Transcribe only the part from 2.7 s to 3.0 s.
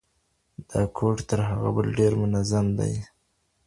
دی.